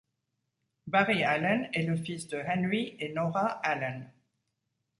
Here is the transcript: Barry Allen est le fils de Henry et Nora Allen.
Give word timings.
Barry 0.87 1.21
Allen 1.23 1.69
est 1.73 1.83
le 1.83 1.95
fils 1.95 2.27
de 2.27 2.41
Henry 2.47 2.95
et 2.99 3.13
Nora 3.13 3.59
Allen. 3.61 4.11